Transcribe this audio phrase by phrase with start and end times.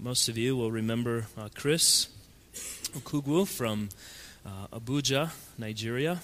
[0.00, 2.08] most of you will remember uh, Chris
[2.92, 3.88] Okugwu from
[4.46, 6.20] uh, Abuja, Nigeria.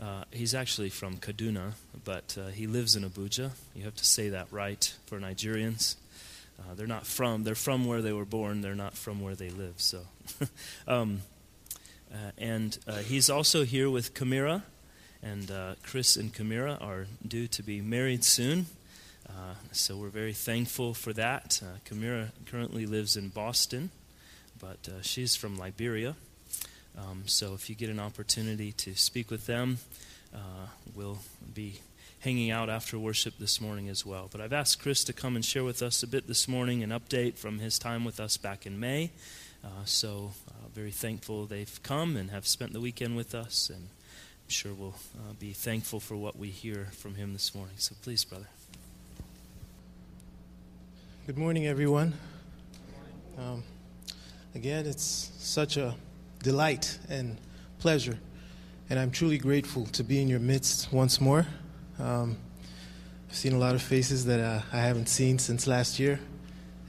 [0.00, 1.72] Uh, he's actually from Kaduna,
[2.04, 3.50] but uh, he lives in Abuja.
[3.74, 5.96] You have to say that right for Nigerians.
[6.58, 9.50] Uh, they're not from, they're from where they were born, they're not from where they
[9.50, 9.74] live.
[9.76, 10.00] So,
[10.88, 11.22] um,
[12.38, 14.62] And he's also here with Kamira,
[15.22, 15.50] and
[15.82, 18.66] Chris and Kamira are due to be married soon.
[19.30, 21.62] Uh, so we're very thankful for that.
[21.62, 23.90] Uh, Kamira currently lives in Boston,
[24.58, 26.16] but uh, she's from Liberia.
[26.98, 29.78] Um, so if you get an opportunity to speak with them,
[30.34, 31.18] uh, we'll
[31.54, 31.80] be
[32.20, 34.28] hanging out after worship this morning as well.
[34.30, 36.90] But I've asked Chris to come and share with us a bit this morning, an
[36.90, 39.10] update from his time with us back in May.
[39.64, 40.32] Uh, so
[40.74, 44.94] very thankful they've come and have spent the weekend with us, and I'm sure we'll
[45.38, 47.74] be thankful for what we hear from him this morning.
[47.78, 48.46] So please, brother.
[51.30, 52.12] Good morning, everyone.
[53.38, 53.62] Um,
[54.56, 55.94] again, it's such a
[56.42, 57.38] delight and
[57.78, 58.18] pleasure,
[58.88, 61.46] and I'm truly grateful to be in your midst once more.
[62.00, 62.36] Um,
[63.28, 66.18] I've seen a lot of faces that uh, I haven't seen since last year,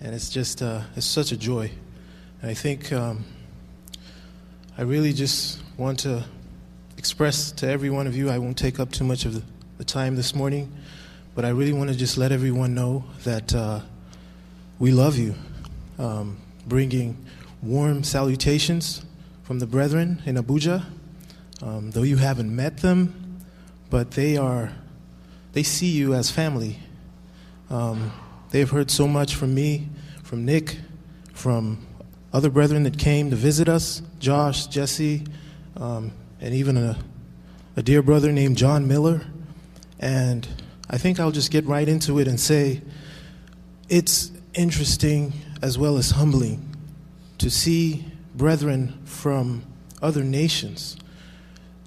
[0.02, 1.70] and it's just uh, it's such a joy.
[2.42, 3.24] And I think um,
[4.76, 6.26] I really just want to
[6.98, 8.32] express to every one of you.
[8.32, 9.36] I won't take up too much of
[9.78, 10.72] the, time this morning,
[11.36, 13.54] but I really want to just let everyone know that.
[13.54, 13.82] Uh,
[14.82, 15.36] we love you.
[16.00, 17.16] Um, bringing
[17.62, 19.06] warm salutations
[19.44, 20.84] from the brethren in Abuja.
[21.62, 23.44] Um, though you haven't met them,
[23.92, 24.72] but they are,
[25.54, 26.80] they see you as family.
[27.70, 28.12] Um,
[28.50, 29.88] they've heard so much from me,
[30.24, 30.80] from Nick,
[31.32, 31.86] from
[32.34, 35.24] other brethren that came to visit us, Josh, Jesse,
[35.78, 36.98] um, and even a,
[37.78, 39.22] a dear brother named John Miller.
[40.00, 40.48] And
[40.90, 42.82] I think I'll just get right into it and say
[43.88, 46.76] it's interesting as well as humbling
[47.38, 49.64] to see brethren from
[50.02, 50.98] other nations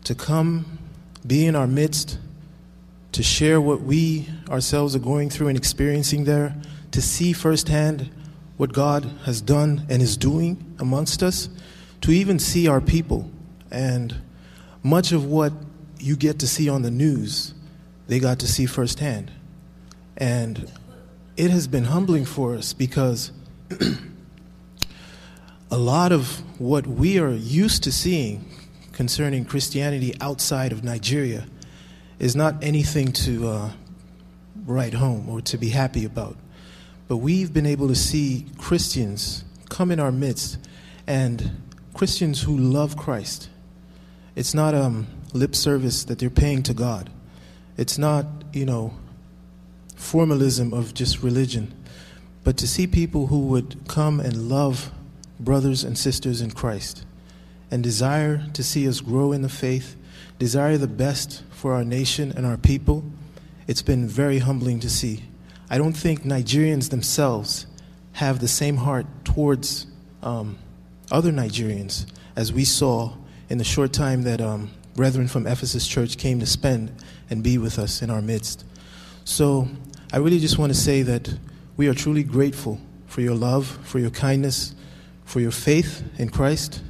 [0.04, 0.78] to come
[1.26, 2.18] be in our midst
[3.12, 6.54] to share what we ourselves are going through and experiencing there
[6.90, 8.10] to see firsthand
[8.56, 11.48] what God has done and is doing amongst us
[12.00, 13.30] to even see our people.
[13.70, 14.14] And
[14.82, 15.52] much of what
[15.98, 17.54] you get to see on the news
[18.06, 19.32] they got to see firsthand.
[20.16, 20.70] And
[21.36, 23.32] it has been humbling for us because
[25.70, 28.48] a lot of what we are used to seeing
[28.92, 31.46] concerning Christianity outside of Nigeria
[32.20, 33.70] is not anything to uh,
[34.64, 36.36] write home or to be happy about.
[37.08, 40.58] But we've been able to see Christians come in our midst
[41.06, 41.50] and
[41.92, 43.48] Christians who love Christ.
[44.36, 47.10] It's not um, lip service that they're paying to God.
[47.76, 48.94] It's not, you know,
[50.04, 51.74] formalism of just religion,
[52.44, 54.90] but to see people who would come and love
[55.40, 57.04] brothers and sisters in Christ
[57.70, 59.96] and desire to see us grow in the faith,
[60.38, 63.04] desire the best for our nation and our people,
[63.66, 65.24] it's been very humbling to see.
[65.70, 67.66] I don't think Nigerians themselves
[68.12, 69.86] have the same heart towards
[70.22, 70.58] um,
[71.10, 73.14] other Nigerians as we saw
[73.48, 76.92] in the short time that um, brethren from Ephesus Church came to spend
[77.30, 78.64] and be with us in our midst.
[79.24, 79.68] So
[80.14, 81.28] I really just want to say that
[81.76, 84.72] we are truly grateful for your love, for your kindness,
[85.24, 86.84] for your faith in Christ,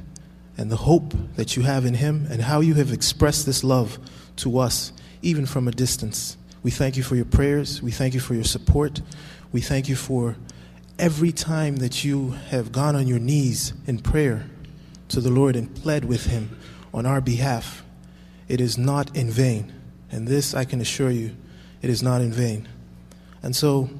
[0.59, 3.97] and the hope that you have in Him, and how you have expressed this love
[4.35, 4.93] to us,
[5.23, 6.37] even from a distance.
[6.61, 7.81] We thank you for your prayers.
[7.81, 9.01] We thank you for your support.
[9.51, 10.35] We thank you for
[10.99, 14.45] every time that you have gone on your knees in prayer
[15.07, 16.59] to the Lord and pled with Him
[16.93, 17.83] on our behalf.
[18.47, 19.73] It is not in vain.
[20.11, 21.35] And this I can assure you
[21.81, 22.67] it is not in vain.
[23.45, 23.91] And so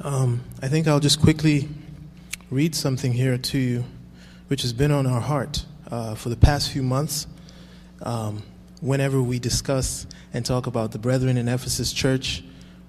[0.00, 1.68] um, I think I'll just quickly
[2.50, 3.84] read something here to you,
[4.48, 7.28] which has been on our heart uh, for the past few months.
[8.02, 8.42] Um,
[8.80, 12.42] whenever we discuss and talk about the brethren in Ephesus church,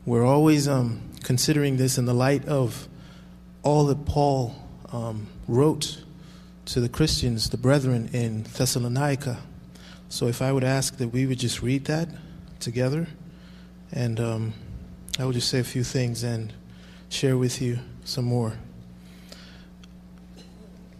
[0.07, 2.88] we're always um, considering this in the light of
[3.62, 4.56] all that Paul
[4.91, 6.04] um, wrote
[6.65, 9.38] to the Christians, the brethren in Thessalonica.
[10.10, 12.10] So if I would ask that we would just read that
[12.60, 13.06] together
[13.92, 14.54] and um,
[15.17, 16.51] I will just say a few things and
[17.09, 18.53] share with you some more.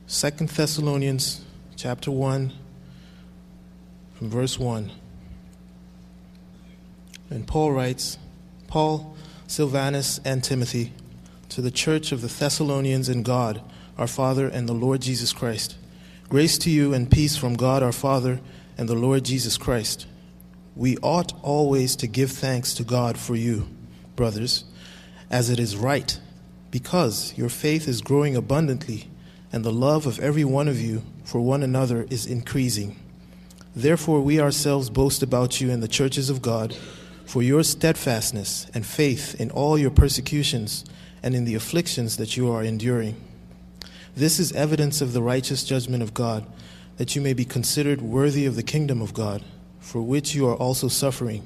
[0.08, 1.44] Second Thessalonians
[1.76, 2.54] chapter 1
[4.14, 4.92] from verse 1.
[7.30, 8.18] And Paul writes,
[8.68, 9.18] Paul,
[9.48, 10.94] Silvanus, and Timothy,
[11.50, 13.62] to the church of the Thessalonians in God,
[13.98, 15.76] our Father, and the Lord Jesus Christ.
[16.30, 18.40] Grace to you and peace from God our Father
[18.78, 20.08] and the Lord Jesus Christ
[20.76, 23.68] we ought always to give thanks to God for you,
[24.16, 24.66] brothers,
[25.30, 26.20] as it is right,
[26.72, 29.10] because your faith is growing abundantly,
[29.52, 33.00] and the love of every one of you for one another is increasing.
[33.76, 36.76] Therefore, we ourselves boast about you in the churches of God
[37.26, 40.86] for your steadfastness and faith in all your persecutions
[41.24, 43.16] and in the afflictions that you are enduring.
[44.16, 46.46] This is evidence of the righteous judgment of God,
[46.98, 49.44] that you may be considered worthy of the kingdom of God,
[49.80, 51.46] for which you are also suffering,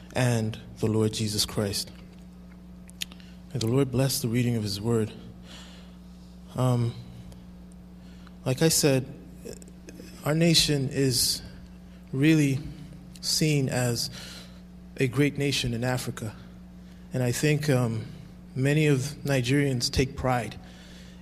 [0.13, 1.91] and the Lord Jesus Christ.
[3.53, 5.11] May the Lord bless the reading of his word.
[6.55, 6.93] Um,
[8.45, 9.05] like I said,
[10.25, 11.41] our nation is
[12.11, 12.59] really
[13.21, 14.09] seen as
[14.97, 16.33] a great nation in Africa.
[17.13, 18.05] And I think um,
[18.55, 20.55] many of Nigerians take pride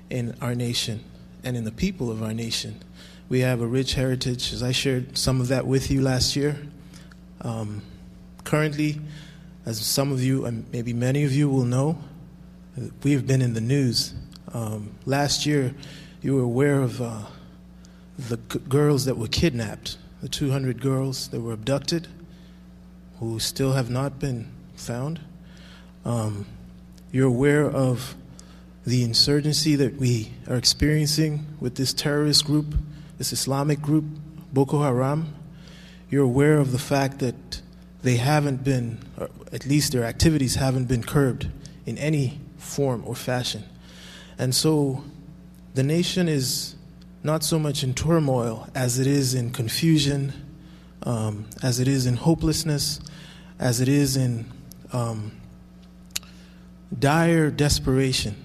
[0.10, 1.04] in our nation
[1.44, 2.82] and in the people of our nation.
[3.28, 6.58] We have a rich heritage, as I shared some of that with you last year.
[7.42, 7.84] Um,
[8.50, 9.00] currently,
[9.68, 11.96] as some of you, and maybe many of you will know,
[13.04, 14.16] we have been in the news.
[14.56, 15.76] Um, last year,
[16.24, 17.26] you were aware of uh,
[18.18, 22.08] the g- girls that were kidnapped, the 200 girls that were abducted
[23.20, 25.20] who still have not been found.
[26.04, 26.48] Um,
[27.12, 28.16] you're aware of
[28.84, 32.74] the insurgency that we are experiencing with this terrorist group,
[33.20, 34.06] this Islamic group,
[34.52, 35.36] Boko Haram.
[36.10, 37.36] You're aware of the fact that
[38.02, 39.00] they haven't been,
[39.52, 41.50] at least their activities haven't been curbed
[41.86, 43.64] in any form or fashion.
[44.38, 45.04] And so
[45.74, 46.76] the nation is
[47.24, 50.34] not so much in turmoil as it is in confusion,
[51.04, 53.02] um, as it is in hopelessness,
[53.60, 54.46] as it is in
[54.94, 55.32] um,
[56.98, 58.36] dire desperation.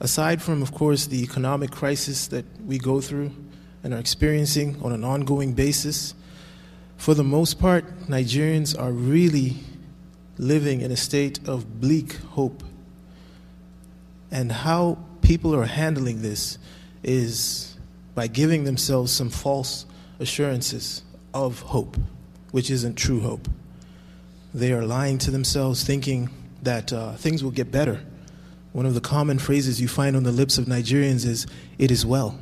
[0.00, 3.30] Aside from, of course, the economic crisis that we go through
[3.84, 6.14] and are experiencing on an ongoing basis,
[7.02, 9.56] for the most part, Nigerians are really
[10.38, 12.62] living in a state of bleak hope.
[14.30, 16.58] And how people are handling this
[17.02, 17.76] is
[18.14, 19.84] by giving themselves some false
[20.20, 21.02] assurances
[21.34, 21.96] of hope,
[22.52, 23.48] which isn't true hope.
[24.54, 26.30] They are lying to themselves, thinking
[26.62, 28.00] that uh, things will get better.
[28.72, 32.06] One of the common phrases you find on the lips of Nigerians is, It is
[32.06, 32.38] well.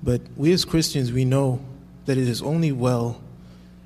[0.00, 1.60] But we as Christians, we know
[2.06, 3.20] that it is only well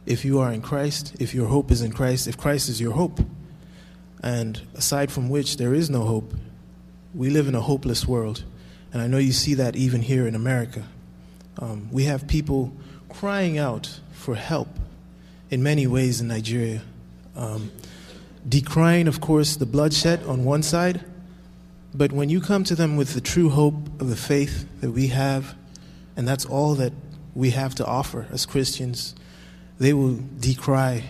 [0.06, 2.92] if you are in Christ, if your hope is in Christ, if Christ is your
[2.92, 3.20] hope.
[4.22, 6.34] And aside from which there is no hope,
[7.14, 8.44] we live in a hopeless world.
[8.92, 10.84] And I know you see that even here in America.
[11.58, 12.72] Um, we have people
[13.08, 14.68] crying out for help
[15.50, 16.82] in many ways in Nigeria.
[17.36, 17.70] Um,
[18.48, 21.04] decrying, of course, the bloodshed on one side,
[21.94, 25.08] but when you come to them with the true hope of the faith that we
[25.08, 25.54] have,
[26.16, 26.92] and that's all that
[27.34, 29.14] we have to offer as Christians,
[29.78, 31.04] they will decry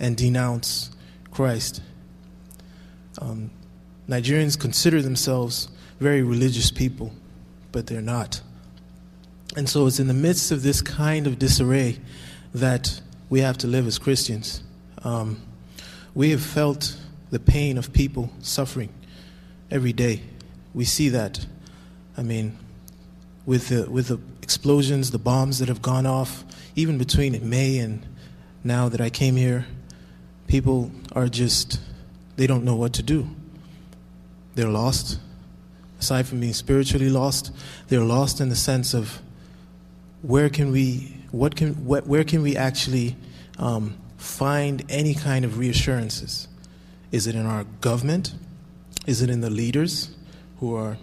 [0.00, 0.90] and denounce
[1.30, 1.82] Christ.
[3.20, 3.50] Um,
[4.08, 5.68] Nigerians consider themselves
[6.00, 7.12] very religious people,
[7.72, 8.40] but they're not.
[9.56, 11.98] And so it's in the midst of this kind of disarray
[12.54, 14.62] that we have to live as Christians.
[15.02, 15.42] Um,
[16.14, 16.96] we have felt
[17.30, 18.90] the pain of people suffering
[19.70, 20.22] every day.
[20.74, 21.44] We see that.
[22.16, 22.58] I mean,
[23.48, 26.44] with the, with the explosions, the bombs that have gone off,
[26.76, 28.04] even between May and
[28.62, 29.64] now that I came here,
[30.48, 31.80] people are just,
[32.36, 33.26] they don't know what to do.
[34.54, 35.18] They're lost.
[35.98, 37.50] Aside from being spiritually lost,
[37.88, 39.22] they're lost in the sense of
[40.20, 43.16] where can we, what can, what, where can we actually
[43.58, 46.48] um, find any kind of reassurances?
[47.12, 48.34] Is it in our government?
[49.06, 50.14] Is it in the leaders
[50.60, 50.98] who are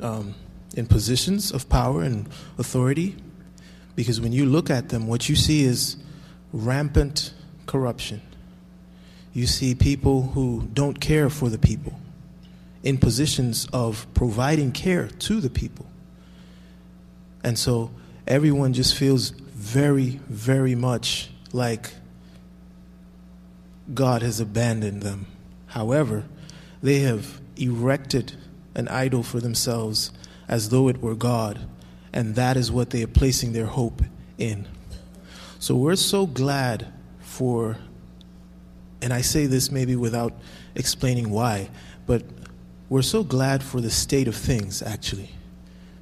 [0.00, 0.34] um,
[0.74, 3.16] in positions of power and authority?
[3.94, 5.96] Because when you look at them, what you see is
[6.52, 7.32] rampant
[7.66, 8.20] corruption.
[9.32, 11.98] You see people who don't care for the people
[12.82, 15.86] in positions of providing care to the people.
[17.42, 17.90] And so
[18.26, 21.92] everyone just feels very, very much like
[23.92, 25.26] God has abandoned them.
[25.66, 26.24] However,
[26.82, 28.34] they have erected
[28.74, 30.10] an idol for themselves
[30.48, 31.58] as though it were God,
[32.12, 34.02] and that is what they are placing their hope
[34.38, 34.66] in.
[35.58, 36.86] So we're so glad
[37.20, 37.78] for,
[39.02, 40.32] and I say this maybe without
[40.74, 41.70] explaining why,
[42.06, 42.22] but
[42.88, 45.30] we're so glad for the state of things, actually,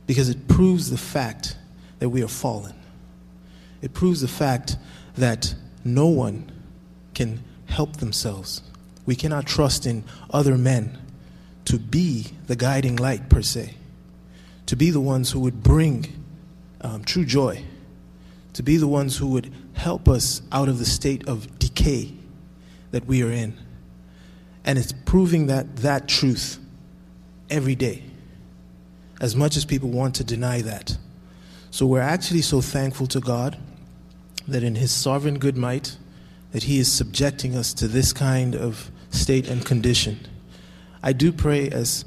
[0.07, 1.57] because it proves the fact
[1.99, 2.75] that we are fallen.
[3.81, 4.77] It proves the fact
[5.17, 6.51] that no one
[7.15, 8.63] can help themselves.
[9.07, 10.99] We cannot trust in other men
[11.67, 13.75] to be the guiding light, per se,
[14.67, 16.07] to be the ones who would bring
[16.81, 17.63] um, true joy,
[18.53, 22.13] to be the ones who would help us out of the state of decay
[22.91, 23.57] that we are in.
[24.65, 26.59] And it's proving that, that truth
[27.51, 28.03] every day,
[29.21, 30.97] as much as people want to deny that.
[31.71, 33.59] So we're actually so thankful to God
[34.47, 35.97] that in His sovereign good might,
[36.53, 40.21] that He is subjecting us to this kind of state and condition.
[41.03, 42.05] I do pray, as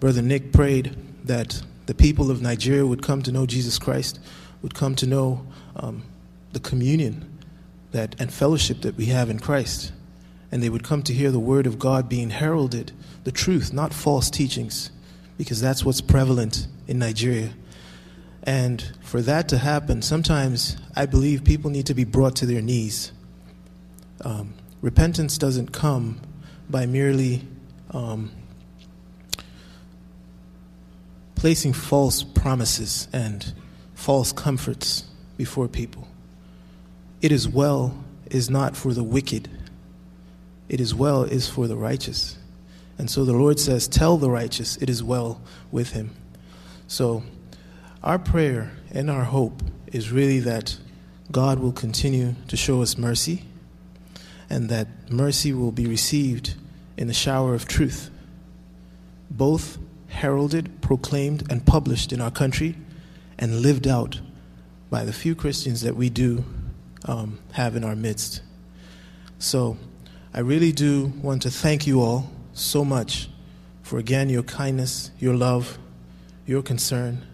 [0.00, 4.20] Brother Nick prayed, that the people of Nigeria would come to know Jesus Christ,
[4.62, 5.44] would come to know
[5.74, 6.04] um,
[6.52, 7.36] the communion
[7.90, 9.90] that and fellowship that we have in Christ,
[10.52, 12.92] and they would come to hear the word of God being heralded,
[13.24, 14.92] the truth, not false teachings,
[15.36, 17.50] because that's what's prevalent in Nigeria.
[18.44, 22.62] And for that to happen, sometimes I believe people need to be brought to their
[22.62, 23.10] knees.
[24.24, 26.20] Um, repentance doesn't come
[26.68, 27.48] by merely
[27.90, 28.30] um,
[31.40, 33.54] placing false promises and
[33.94, 35.04] false comforts
[35.38, 36.06] before people.
[37.22, 39.48] It is well is not for the wicked.
[40.68, 42.36] It is well is for the righteous.
[42.98, 45.40] And so the Lord says, Tell the righteous it is well
[45.72, 46.14] with him.
[46.86, 47.22] So
[48.02, 50.76] our prayer and our hope is really that
[51.32, 53.44] God will continue to show us mercy
[54.50, 56.52] and that mercy will be received
[56.98, 58.10] in the shower of truth,
[59.30, 59.78] both
[60.10, 62.76] heralded, proclaimed, and published in our country
[63.38, 64.20] and lived out
[64.90, 66.44] by the few Christians that we do
[67.06, 68.42] um, have in our midst.
[69.38, 69.78] So
[70.34, 73.28] I really do want to thank you all so much
[73.82, 75.78] for again your kindness, your love,
[76.46, 77.26] your concern,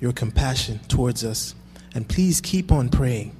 [0.00, 1.54] your compassion towards us.
[1.94, 3.34] And please keep on praying.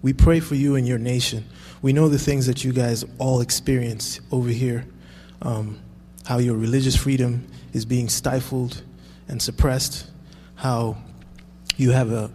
[0.00, 1.44] We pray for you and your nation.
[1.82, 4.86] We know the things that you guys all experience over here
[5.42, 5.78] um,
[6.26, 8.82] how your religious freedom is being stifled
[9.28, 10.10] and suppressed,
[10.56, 10.96] how
[11.76, 12.30] you have a,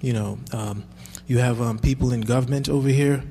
[0.00, 0.84] you know, um,
[1.26, 3.22] you have um, people in government over here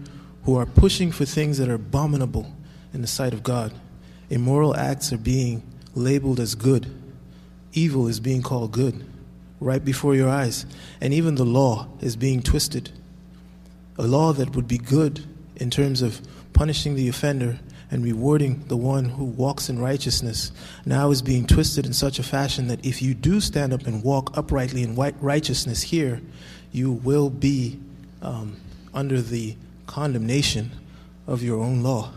[0.43, 2.53] who are pushing for things that are abominable
[2.93, 3.73] in the sight of God.
[4.29, 5.63] Immoral acts are being
[5.95, 6.93] labeled as good.
[7.73, 9.05] Evil is being called good
[9.59, 10.65] right before your eyes.
[11.01, 12.91] And even the law is being twisted.
[13.97, 15.25] A law that would be good
[15.55, 16.21] in terms of
[16.53, 17.59] punishing the offender
[17.89, 20.51] and rewarding the one who walks in righteousness
[20.85, 24.03] now is being twisted in such a fashion that if you do stand up and
[24.03, 26.21] walk uprightly in righteousness here,
[26.71, 27.79] you will be
[28.21, 28.57] um,
[28.93, 30.71] under the condemnation
[31.27, 32.11] of your own law.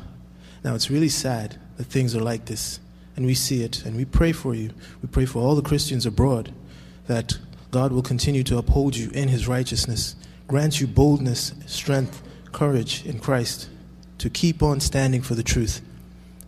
[0.65, 2.81] Now, it's really sad that things are like this,
[3.17, 4.71] and we see it, and we pray for you.
[5.03, 6.53] We pray for all the Christians abroad
[7.07, 7.39] that
[7.71, 10.17] God will continue to uphold you in his righteousness,
[10.49, 12.23] grant you boldness, strength,
[12.53, 13.69] courage in Christ
[14.21, 15.81] to keep on standing for the truth.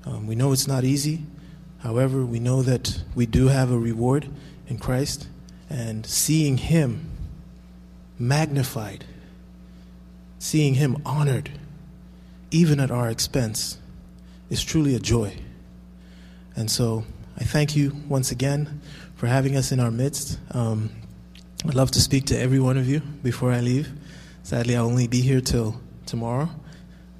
[0.04, 1.24] Um, we know it's not easy.
[1.78, 4.28] However, we know that we do have a reward
[4.68, 5.26] in Christ,
[5.70, 7.10] and seeing him
[8.18, 9.06] magnified,
[10.38, 11.50] seeing him honored,
[12.50, 13.78] even at our expense,
[14.50, 15.34] is truly a joy.
[16.54, 17.04] And so
[17.38, 18.82] I thank you once again
[19.16, 20.38] for having us in our midst.
[20.50, 20.90] Um,
[21.66, 23.90] I'd love to speak to every one of you before I leave.
[24.42, 26.50] Sadly, I'll only be here till tomorrow.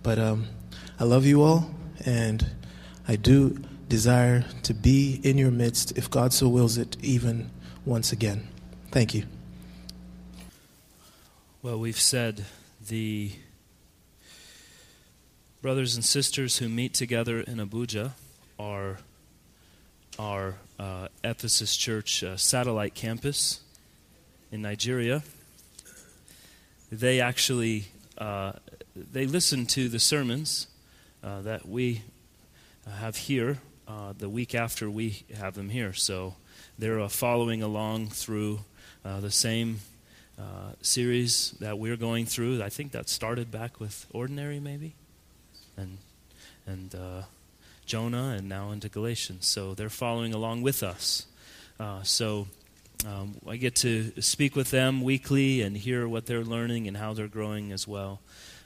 [0.03, 0.47] But um,
[0.99, 1.71] I love you all,
[2.05, 2.47] and
[3.07, 7.51] I do desire to be in your midst, if God so wills it, even
[7.85, 8.49] once again.
[8.91, 9.25] Thank you.
[11.63, 12.47] Well, we've said
[12.89, 13.33] the
[15.61, 18.13] brothers and sisters who meet together in Abuja
[18.59, 18.99] are
[20.19, 23.61] our uh, Ephesus Church uh, satellite campus
[24.51, 25.23] in Nigeria.
[26.91, 27.87] They actually
[28.19, 28.53] uh,
[28.95, 30.67] they listen to the sermons
[31.23, 32.03] uh, that we
[32.99, 33.59] have here
[33.89, 35.93] uh, the week after we have them here.
[35.93, 36.35] So
[36.79, 38.61] they're uh, following along through
[39.05, 39.81] the same
[40.81, 42.63] series that we're going through.
[42.63, 44.95] I think that started back with Ordinary, maybe,
[45.77, 45.99] and
[46.67, 46.95] and
[47.85, 49.47] Jonah and now into Galatians.
[49.47, 51.27] So they're following along with us.
[51.79, 52.47] Uh, so
[53.07, 57.13] um, I get to speak with them weekly and hear what they're learning and how
[57.13, 58.21] they're growing as well.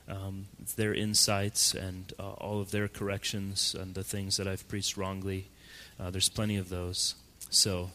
[0.08, 0.46] Um,
[0.76, 5.48] their insights and uh, all of their corrections and the things that I've preached wrongly.
[5.98, 7.16] Uh, there's plenty of those.
[7.50, 7.90] So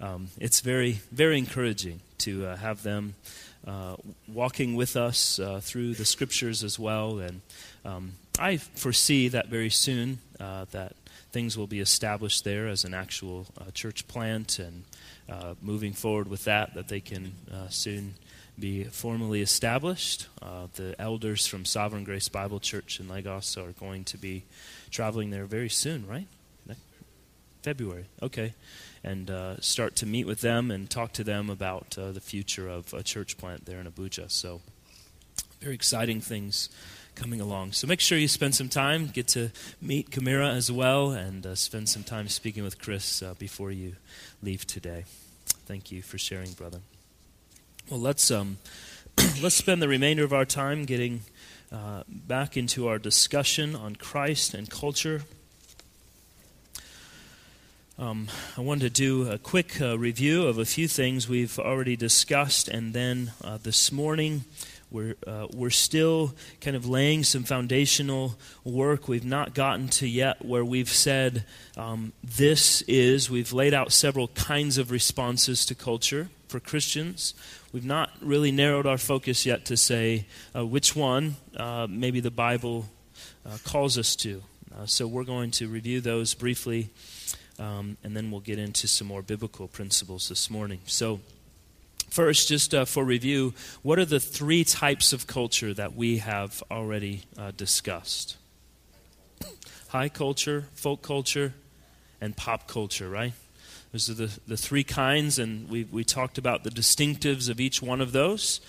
[0.00, 3.14] um, it's very, very encouraging to uh, have them
[3.66, 3.96] uh,
[4.28, 7.18] walking with us uh, through the scriptures as well.
[7.18, 7.40] And
[7.84, 10.94] um, I foresee that very soon uh, that
[11.32, 14.84] things will be established there as an actual church plant and
[15.60, 17.32] moving forward with that, that they can
[17.70, 18.14] soon
[18.58, 20.28] be formally established.
[20.40, 24.44] Uh, the elders from Sovereign Grace Bible Church in Lagos are going to be
[24.90, 26.26] traveling there very soon, right?
[27.66, 28.54] February, okay.
[29.02, 32.68] And uh, start to meet with them and talk to them about uh, the future
[32.68, 34.30] of a church plant there in Abuja.
[34.30, 34.60] So,
[35.60, 36.68] very exciting things
[37.16, 37.72] coming along.
[37.72, 39.50] So make sure you spend some time, get to
[39.82, 43.96] meet Kamira as well, and uh, spend some time speaking with Chris uh, before you
[44.42, 45.04] leave today.
[45.66, 46.78] Thank you for sharing, brother.
[47.88, 48.58] Well, let's um,
[49.40, 51.20] let's spend the remainder of our time getting
[51.70, 55.22] uh, back into our discussion on Christ and culture.
[57.96, 58.26] Um,
[58.58, 62.66] I wanted to do a quick uh, review of a few things we've already discussed,
[62.66, 64.46] and then uh, this morning
[64.90, 69.08] we're, uh, we're still kind of laying some foundational work.
[69.08, 71.44] We've not gotten to yet where we've said
[71.76, 77.34] um, this is, we've laid out several kinds of responses to culture for Christians.
[77.72, 82.30] We've not really narrowed our focus yet to say uh, which one uh, maybe the
[82.30, 82.86] Bible
[83.44, 84.42] uh, calls us to.
[84.74, 86.90] Uh, so we're going to review those briefly,
[87.58, 90.80] um, and then we'll get into some more biblical principles this morning.
[90.86, 91.20] So,
[92.08, 96.62] First, just uh, for review, what are the three types of culture that we have
[96.70, 98.36] already uh, discussed?
[99.88, 101.54] High culture, folk culture,
[102.20, 103.32] and pop culture, right?
[103.92, 107.82] Those are the, the three kinds, and we, we talked about the distinctives of each
[107.82, 108.60] one of those.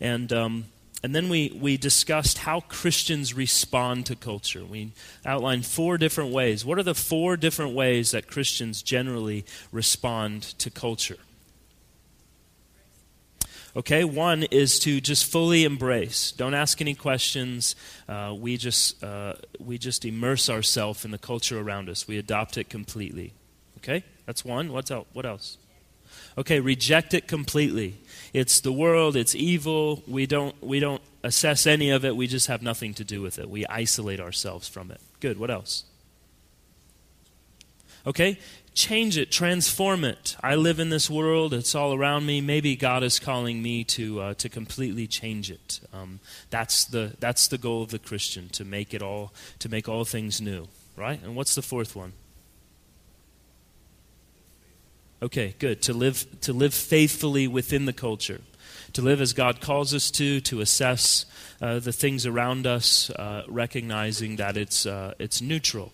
[0.00, 0.64] And, um,
[1.02, 4.64] and then we, we discussed how Christians respond to culture.
[4.64, 4.92] We
[5.24, 6.64] outlined four different ways.
[6.64, 11.18] What are the four different ways that Christians generally respond to culture?
[13.76, 16.32] Okay, one is to just fully embrace.
[16.32, 17.76] Don't ask any questions.
[18.08, 22.08] Uh, we just uh, we just immerse ourselves in the culture around us.
[22.08, 23.32] We adopt it completely.
[23.78, 24.72] Okay, that's one.
[24.72, 25.06] What's out?
[25.12, 25.56] What else?
[26.36, 27.98] Okay, reject it completely.
[28.32, 29.14] It's the world.
[29.14, 30.02] It's evil.
[30.06, 32.16] We don't we don't assess any of it.
[32.16, 33.48] We just have nothing to do with it.
[33.48, 35.00] We isolate ourselves from it.
[35.20, 35.38] Good.
[35.38, 35.84] What else?
[38.06, 38.38] Okay,
[38.74, 40.36] change it, transform it.
[40.42, 42.40] I live in this world; it's all around me.
[42.40, 45.80] Maybe God is calling me to uh, to completely change it.
[45.92, 49.88] Um, that's the that's the goal of the Christian to make it all to make
[49.88, 51.22] all things new, right?
[51.22, 52.12] And what's the fourth one?
[55.22, 55.82] Okay, good.
[55.82, 58.40] To live to live faithfully within the culture,
[58.94, 61.26] to live as God calls us to, to assess
[61.60, 65.92] uh, the things around us, uh, recognizing that it's uh, it's neutral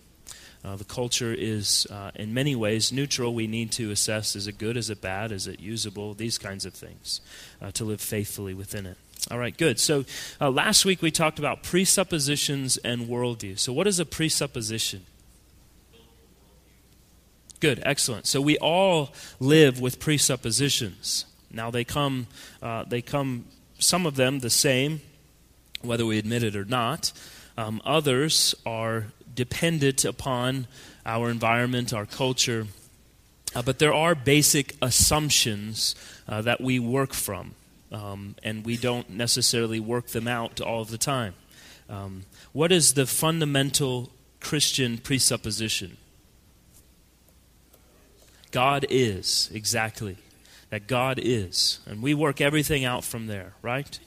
[0.63, 3.33] uh, the culture is, uh, in many ways, neutral.
[3.33, 6.65] We need to assess is it good, is it bad, is it usable, these kinds
[6.65, 7.21] of things,
[7.61, 8.97] uh, to live faithfully within it.
[9.29, 9.79] All right, good.
[9.79, 10.05] So
[10.39, 13.59] uh, last week we talked about presuppositions and worldview.
[13.59, 15.05] So, what is a presupposition?
[17.59, 18.27] Good, excellent.
[18.27, 21.25] So we all live with presuppositions.
[21.51, 22.27] Now they come,
[22.61, 23.45] uh, they come,
[23.79, 25.01] some of them the same,
[25.81, 27.11] whether we admit it or not.
[27.57, 30.67] Um, others are dependent upon
[31.05, 32.67] our environment, our culture.
[33.55, 35.95] Uh, but there are basic assumptions
[36.27, 37.55] uh, that we work from,
[37.93, 41.33] um, and we don't necessarily work them out all of the time.
[41.87, 44.09] Um, what is the fundamental
[44.41, 45.95] Christian presupposition?
[48.51, 50.17] God is, exactly.
[50.69, 51.79] That God is.
[51.85, 53.97] And we work everything out from there, right?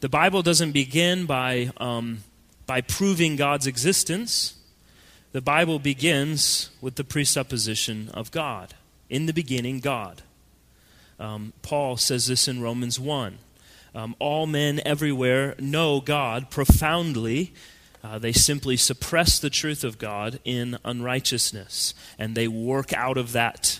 [0.00, 2.24] The Bible doesn't begin by, um,
[2.66, 4.59] by proving God's existence.
[5.32, 8.74] The Bible begins with the presupposition of God.
[9.08, 10.22] In the beginning, God.
[11.20, 13.38] Um, Paul says this in Romans 1.
[13.94, 17.52] Um, all men everywhere know God profoundly.
[18.02, 23.30] Uh, they simply suppress the truth of God in unrighteousness, and they work out of
[23.30, 23.78] that,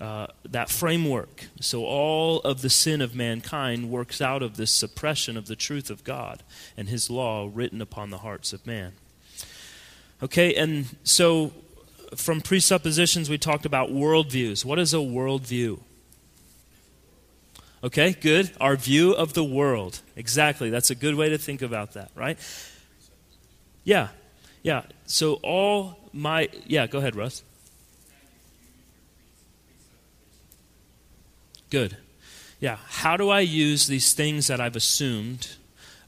[0.00, 1.46] uh, that framework.
[1.60, 5.90] So, all of the sin of mankind works out of this suppression of the truth
[5.90, 6.42] of God
[6.74, 8.92] and His law written upon the hearts of man.
[10.22, 11.52] Okay, and so
[12.14, 14.64] from presuppositions, we talked about worldviews.
[14.64, 15.80] What is a worldview?
[17.84, 18.50] Okay, good.
[18.60, 20.00] Our view of the world.
[20.16, 20.70] Exactly.
[20.70, 22.38] That's a good way to think about that, right?
[23.84, 24.08] Yeah,
[24.62, 24.82] yeah.
[25.04, 27.42] So all my, yeah, go ahead, Russ.
[31.70, 31.96] Good.
[32.58, 35.56] Yeah, how do I use these things that I've assumed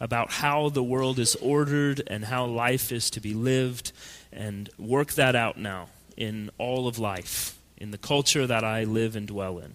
[0.01, 3.93] about how the world is ordered and how life is to be lived
[4.33, 9.17] and work that out now in all of life, in the culture that I live
[9.17, 9.75] and dwell in?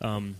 [0.00, 0.36] Um,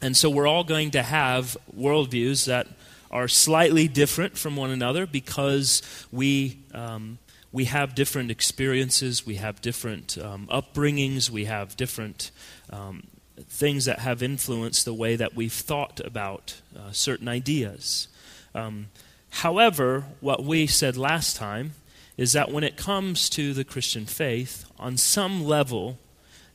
[0.00, 2.66] and so we're all going to have worldviews that
[3.10, 7.18] are slightly different from one another because we, um,
[7.52, 12.30] we have different experiences, we have different um, upbringings, we have different
[12.70, 13.04] um,
[13.48, 18.08] things that have influenced the way that we've thought about uh, certain ideas.
[18.54, 18.88] Um,
[19.30, 21.72] however, what we said last time
[22.16, 25.98] is that when it comes to the Christian faith, on some level,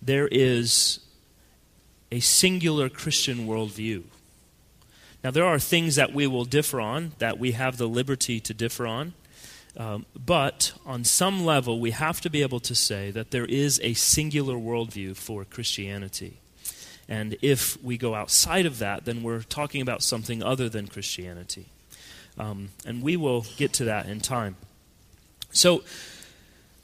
[0.02, 1.00] there is
[2.12, 4.04] a singular Christian worldview.
[5.24, 8.54] Now, there are things that we will differ on, that we have the liberty to
[8.54, 9.14] differ on.
[9.76, 13.80] Um, but on some level, we have to be able to say that there is
[13.84, 16.40] a singular worldview for Christianity.
[17.10, 21.68] And if we go outside of that, then we're talking about something other than Christianity.
[22.38, 24.56] Um, and we will get to that in time.
[25.52, 25.84] So,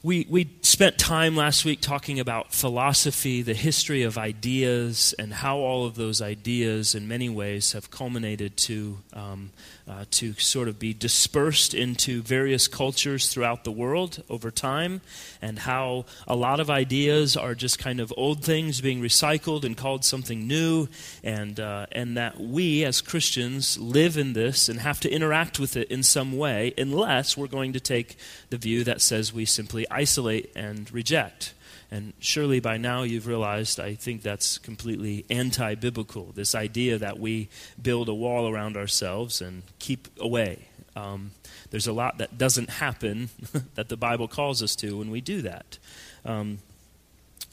[0.04, 5.56] we, we spent time last week talking about philosophy, the history of ideas, and how
[5.56, 9.50] all of those ideas, in many ways, have culminated to, um,
[9.88, 15.00] uh, to sort of be dispersed into various cultures throughout the world over time,
[15.42, 19.76] and how a lot of ideas are just kind of old things being recycled and
[19.76, 20.88] called something new,
[21.22, 25.76] and, uh, and that we as Christians live in this and have to interact with
[25.76, 28.16] it in some way, unless we're going to take
[28.50, 31.52] the view that says we simply isolate and reject.
[31.94, 36.32] And surely by now you've realized, I think that's completely anti biblical.
[36.34, 37.48] This idea that we
[37.80, 40.66] build a wall around ourselves and keep away.
[40.96, 41.30] Um,
[41.70, 43.28] there's a lot that doesn't happen
[43.76, 45.78] that the Bible calls us to when we do that.
[46.24, 46.58] Um,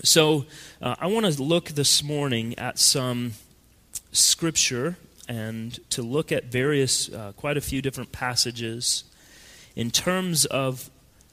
[0.02, 0.48] so
[0.82, 3.34] uh, I want to look this morning at some
[4.12, 9.04] scripture and to look at various, uh, quite a few different passages
[9.76, 10.90] in terms of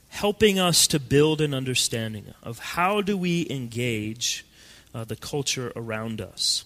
[0.09, 4.45] helping us to build an understanding of how do we engage
[4.93, 6.65] uh, the culture around us.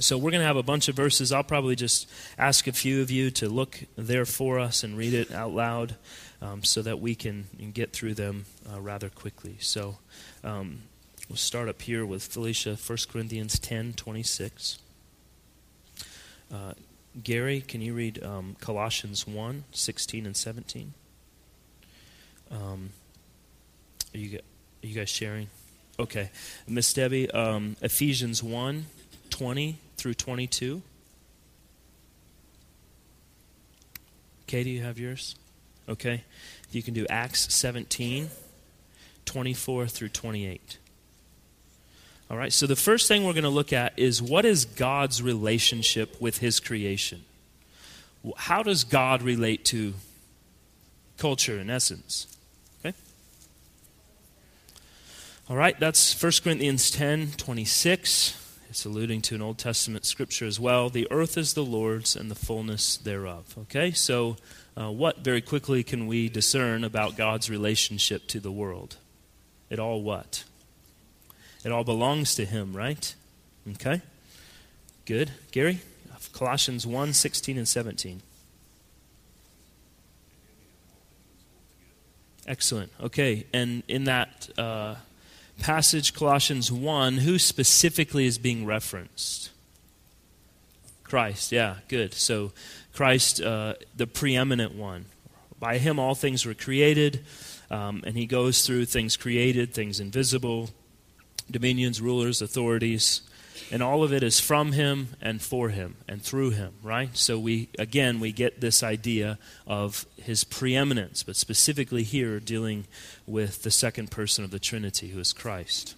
[0.00, 1.32] So we're going to have a bunch of verses.
[1.32, 5.12] I'll probably just ask a few of you to look there for us and read
[5.12, 5.96] it out loud
[6.40, 9.56] um, so that we can get through them uh, rather quickly.
[9.58, 9.98] So
[10.44, 10.82] um,
[11.28, 14.78] we'll start up here with Felicia, 1 Corinthians 10 26.
[16.52, 16.74] Uh,
[17.24, 20.94] Gary, can you read um, Colossians 1 16 and 17?
[22.50, 22.90] Um,
[24.14, 25.48] are you are you guys sharing?
[25.98, 26.30] Okay,
[26.66, 28.86] Miss Debbie, um, Ephesians 1
[29.30, 30.82] 20 through 22.
[34.46, 35.36] Katie, you have yours?
[35.88, 36.24] Okay.
[36.70, 38.28] You can do Acts 17
[39.24, 40.78] 24 through 28.
[42.30, 45.22] All right, so the first thing we're going to look at is what is God's
[45.22, 47.24] relationship with his creation?
[48.36, 49.94] How does God relate to
[51.16, 52.26] culture in essence?
[52.80, 52.96] Okay?
[55.50, 58.66] All right, that's 1 Corinthians 10 26.
[58.68, 60.90] It's alluding to an Old Testament scripture as well.
[60.90, 63.54] The earth is the Lord's and the fullness thereof.
[63.60, 64.36] Okay, so
[64.76, 68.98] uh, what very quickly can we discern about God's relationship to the world?
[69.70, 70.44] It all what?
[71.64, 73.14] It all belongs to Him, right?
[73.70, 74.02] Okay,
[75.06, 75.30] good.
[75.50, 75.80] Gary?
[76.34, 78.20] Colossians 1 16 and 17.
[82.46, 82.92] Excellent.
[83.00, 84.96] Okay, and in that uh,
[85.58, 89.50] passage, Colossians 1, who specifically is being referenced?
[91.04, 92.14] Christ, yeah, good.
[92.14, 92.52] So,
[92.92, 95.06] Christ, uh, the preeminent one.
[95.58, 97.24] By him, all things were created,
[97.70, 100.70] um, and he goes through things created, things invisible,
[101.50, 103.22] dominions, rulers, authorities,
[103.70, 107.16] and all of it is from him and for him and through him, right?
[107.16, 112.86] So we again we get this idea of his preeminence, but specifically here dealing
[113.26, 115.94] with the second person of the Trinity who is Christ.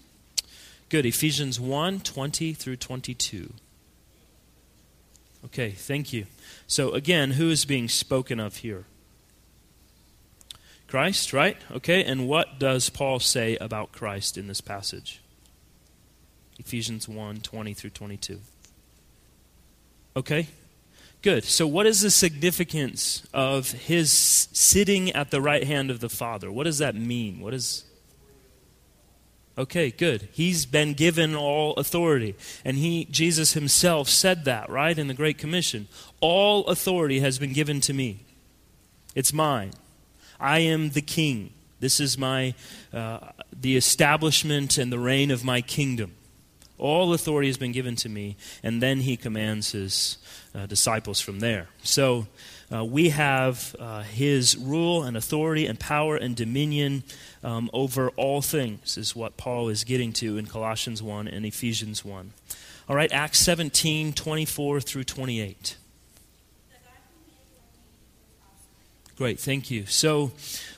[0.89, 1.07] Good.
[1.07, 3.53] Ephesians 1, 20 through 22.
[5.45, 6.27] Okay, thank you.
[6.67, 8.85] So again, who is being spoken of here?
[10.89, 11.57] Christ, right?
[11.71, 15.20] Okay, and what does Paul say about Christ in this passage?
[16.61, 18.39] Ephesians 1 20 through 22.
[20.15, 20.47] Okay?
[21.23, 21.45] Good.
[21.45, 26.53] So, what is the significance of his sitting at the right hand of the Father?
[26.53, 27.41] What does that mean?
[27.41, 27.85] What is.
[29.59, 30.29] Okay, good.
[30.33, 32.37] He's been given all authority.
[32.65, 35.89] And he Jesus himself said that, right, in the Great Commission.
[36.21, 38.25] All authority has been given to me.
[39.15, 39.73] It's mine.
[40.39, 41.53] I am the king.
[41.81, 42.55] This is my,
[42.93, 46.15] uh, the establishment and the reign of my kingdom.
[46.81, 48.37] All authority has been given to me.
[48.63, 50.19] And then he commands his
[50.55, 51.69] uh, disciples from there.
[51.83, 52.27] So
[52.73, 57.03] uh, we have uh, his rule and authority and power and dominion
[57.43, 62.05] um, over all things, is what Paul is getting to in Colossians 1 and Ephesians
[62.05, 62.33] 1.
[62.89, 65.77] All right, Acts 17 24 through 28.
[69.17, 69.85] Great, thank you.
[69.87, 70.33] So,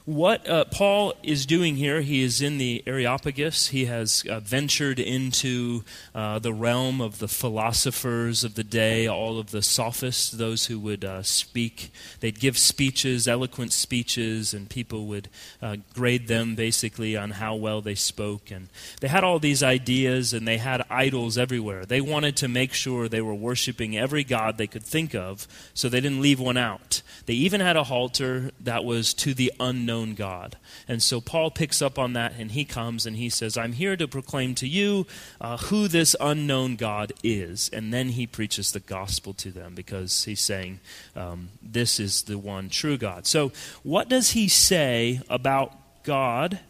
[0.04, 3.68] what uh, Paul is doing here, he is in the Areopagus.
[3.68, 9.38] He has uh, ventured into uh, the realm of the philosophers of the day, all
[9.38, 11.92] of the sophists, those who would uh, speak.
[12.18, 15.28] They'd give speeches, eloquent speeches, and people would
[15.60, 18.50] uh, grade them basically on how well they spoke.
[18.50, 21.84] And they had all these ideas, and they had idols everywhere.
[21.84, 25.88] They wanted to make sure they were worshiping every god they could think of, so
[25.88, 27.02] they didn't leave one out.
[27.26, 30.56] They even had a altar that was to the unknown God.
[30.88, 33.96] And so Paul picks up on that and he comes and he says, I'm here
[33.96, 35.06] to proclaim to you
[35.40, 37.70] uh, who this unknown God is.
[37.72, 40.80] And then he preaches the gospel to them because he's saying,
[41.14, 43.26] um, This is the one true God.
[43.26, 43.52] So,
[43.82, 46.60] what does he say about God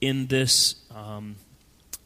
[0.00, 0.76] in this?
[0.94, 1.36] Um,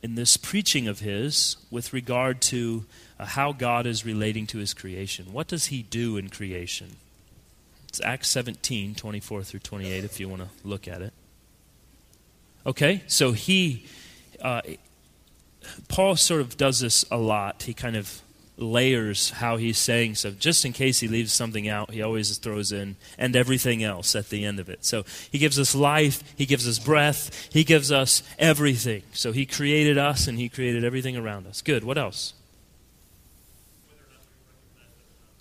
[0.02, 2.86] in this preaching of his, with regard to
[3.18, 6.96] uh, how God is relating to his creation, what does he do in creation?
[7.90, 11.12] It's Acts 17, 24 through 28, if you want to look at it.
[12.64, 13.84] Okay, so he,
[14.40, 14.60] uh,
[15.88, 17.64] Paul sort of does this a lot.
[17.64, 18.22] He kind of
[18.56, 22.72] layers how he's saying so just in case he leaves something out he always throws
[22.72, 24.84] in and everything else at the end of it.
[24.84, 29.02] So he gives us life he gives us breath he gives us everything.
[29.14, 31.62] So he created us and he created everything around us.
[31.62, 31.84] Good.
[31.84, 32.34] What else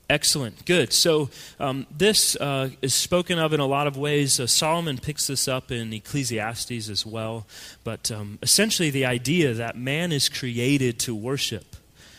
[0.09, 0.65] Excellent.
[0.65, 0.91] Good.
[0.91, 4.39] So, um, this uh, is spoken of in a lot of ways.
[4.39, 7.45] Uh, Solomon picks this up in Ecclesiastes as well.
[7.83, 11.75] But um, essentially, the idea that man is created to worship.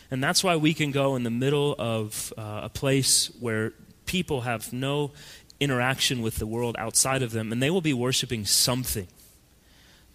[0.08, 3.72] And that's why we can go in the middle of uh, a place where
[4.06, 5.10] people have no
[5.58, 9.08] interaction with the world outside of them, and they will be worshiping something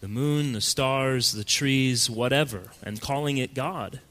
[0.02, 4.02] the moon, the stars, the trees, whatever, and calling it God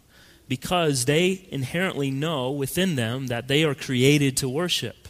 [0.55, 5.09] because they inherently know within them that they are created to worship.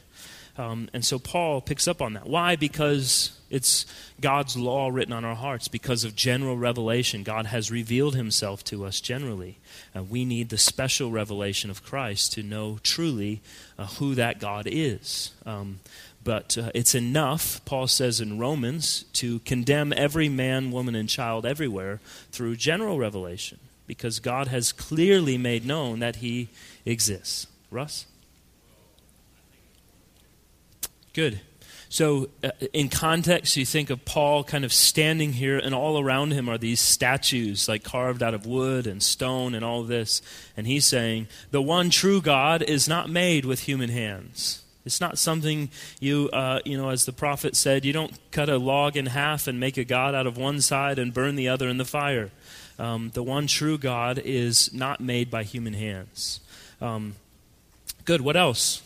[0.57, 2.27] Um, and so Paul picks up on that.
[2.27, 2.57] Why?
[2.57, 3.85] Because it's
[4.23, 5.69] God's law written on our hearts.
[5.69, 9.59] Because of general revelation, God has revealed himself to us generally.
[9.95, 13.43] Uh, we need the special revelation of Christ to know truly
[13.79, 15.33] uh, who that God is.
[15.45, 15.81] Um,
[16.23, 21.45] but uh, it's enough, Paul says in Romans, to condemn every man, woman, and child
[21.45, 22.01] everywhere
[22.33, 26.49] through general revelation because God has clearly made known that He
[26.85, 27.47] exists.
[27.71, 28.07] Russ?
[31.13, 31.41] Good.
[31.95, 36.33] So, uh, in context, you think of Paul kind of standing here, and all around
[36.33, 40.21] him are these statues, like carved out of wood and stone and all this.
[40.57, 44.65] And he's saying, The one true God is not made with human hands.
[44.85, 45.71] It's not something
[46.01, 49.47] you, uh, you know, as the prophet said, you don't cut a log in half
[49.47, 52.33] and make a God out of one side and burn the other in the fire.
[52.79, 56.41] Um, the one true God is not made by human hands.
[56.81, 57.15] Um,
[58.05, 58.21] good.
[58.21, 58.83] What else?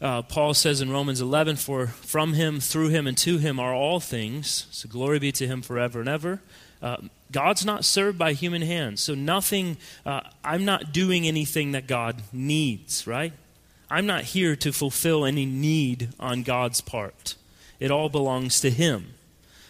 [0.00, 3.74] Uh, Paul says in Romans 11, For from him, through him, and to him are
[3.74, 4.66] all things.
[4.70, 6.40] So glory be to him forever and ever.
[6.82, 6.98] Uh,
[7.32, 9.00] God's not served by human hands.
[9.00, 13.32] So nothing, uh, I'm not doing anything that God needs, right?
[13.90, 17.36] I'm not here to fulfill any need on God's part.
[17.80, 19.14] It all belongs to him.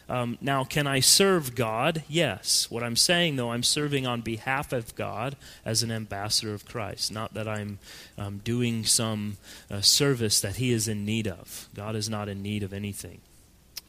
[0.09, 2.03] Um, now, can I serve God?
[2.09, 2.71] Yes.
[2.71, 7.11] What I'm saying, though, I'm serving on behalf of God as an ambassador of Christ,
[7.11, 7.79] not that I'm
[8.19, 9.39] um, doing some
[9.71, 11.69] uh, service that He is in need of.
[11.75, 13.21] God is not in need of anything.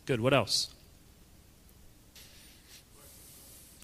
[0.05, 0.21] Good.
[0.21, 0.69] What else?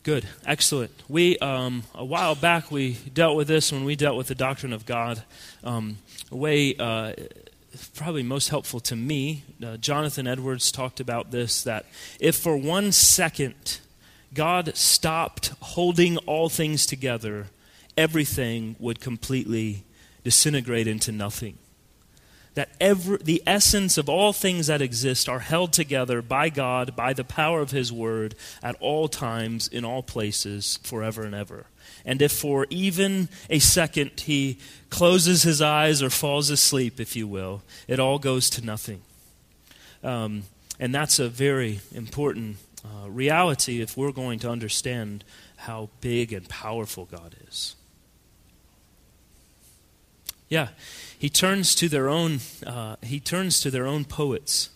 [0.04, 0.91] Good, excellent.
[1.08, 4.74] We um, a while back we dealt with this when we dealt with the doctrine
[4.74, 5.22] of God.
[5.63, 6.00] Um,
[6.32, 7.13] way uh,
[7.94, 11.86] probably most helpful to me, uh, Jonathan Edwards talked about this that
[12.20, 13.80] if for one second
[14.34, 17.48] God stopped holding all things together,
[17.98, 19.84] everything would completely
[20.24, 21.58] disintegrate into nothing.
[22.54, 27.14] That every, the essence of all things that exist are held together by God, by
[27.14, 31.68] the power of His Word, at all times, in all places, forever and ever.
[32.06, 34.58] And if for even a second he
[34.90, 39.02] closes his eyes or falls asleep, if you will, it all goes to nothing.
[40.04, 40.44] Um,
[40.80, 45.24] and that's a very important uh, reality if we're going to understand
[45.56, 47.76] how big and powerful God is.
[50.50, 50.70] Yeah,
[51.18, 52.40] he turns to their own.
[52.66, 54.70] Uh, he turns to their own poets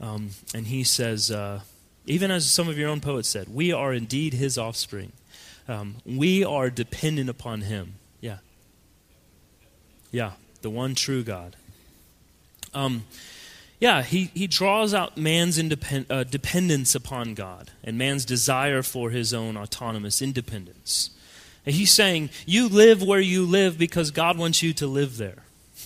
[0.00, 1.60] Um, and he says, uh,
[2.06, 5.12] even as some of your own poets said, we are indeed his offspring.
[5.68, 7.94] Um, we are dependent upon him.
[8.20, 8.38] Yeah.
[10.10, 11.56] Yeah, the one true God.
[12.72, 13.04] Um,
[13.78, 19.10] yeah, he, he draws out man's independ, uh, dependence upon God and man's desire for
[19.10, 21.10] his own autonomous independence.
[21.64, 25.44] And he's saying, You live where you live because God wants you to live there.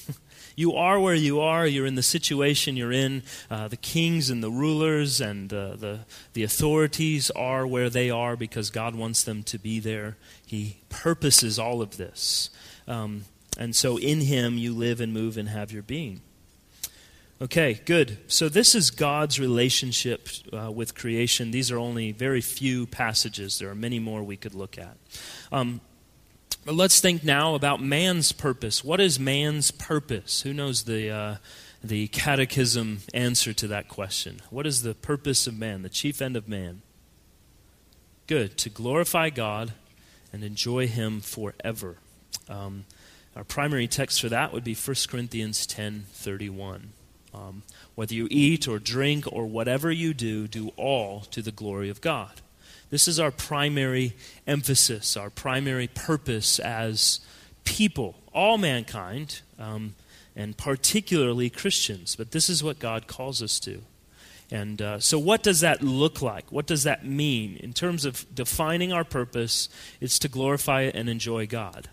[0.57, 1.67] You are where you are.
[1.67, 3.23] You're in the situation you're in.
[3.51, 6.01] Uh, the kings and the rulers and uh, the,
[6.35, 10.17] the authorities are where they are because God wants them to be there.
[10.47, 12.51] He purposes all of this.
[12.87, 13.25] Um,
[13.59, 16.21] and so in Him you live and move and have your being.
[17.41, 18.19] Okay, good.
[18.29, 21.51] So this is God's relationship uh, with creation.
[21.51, 23.59] These are only very few passages.
[23.59, 24.97] There are many more we could look at.
[25.51, 25.81] Um,
[26.65, 28.85] but let's think now about man's purpose.
[28.85, 30.43] What is man's purpose?
[30.43, 31.37] Who knows the, uh,
[31.83, 34.41] the catechism answer to that question?
[34.51, 36.83] What is the purpose of man, the chief end of man?
[38.27, 39.73] Good, to glorify God
[40.33, 41.97] and enjoy Him forever.
[42.49, 42.85] Um,
[43.35, 46.93] our primary text for that would be 1 Corinthians 10 31.
[47.35, 47.63] Um,
[47.95, 52.01] whether you eat or drink or whatever you do, do all to the glory of
[52.01, 52.43] God.
[52.93, 54.13] This is our primary
[54.47, 57.21] emphasis, our primary purpose as
[57.65, 59.95] people, all mankind, um,
[60.37, 62.17] and particularly Christians.
[62.17, 63.81] But this is what God calls us to.
[64.51, 66.53] And uh, so, what does that look like?
[66.53, 67.57] What does that mean?
[67.57, 71.89] In terms of defining our purpose, it's to glorify and enjoy God.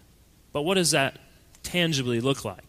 [0.52, 1.18] But what does that
[1.64, 2.66] tangibly look like?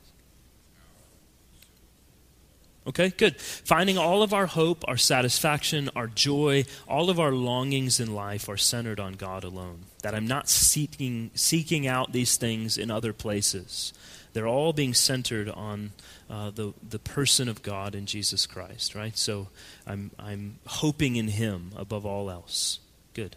[2.91, 3.41] Okay, good.
[3.41, 8.49] Finding all of our hope, our satisfaction, our joy, all of our longings in life
[8.49, 9.83] are centered on God alone.
[10.03, 13.93] That I'm not seeking, seeking out these things in other places.
[14.33, 15.93] They're all being centered on
[16.29, 19.17] uh, the, the person of God in Jesus Christ, right?
[19.17, 19.47] So
[19.87, 22.81] I'm, I'm hoping in Him above all else.
[23.15, 23.37] Good.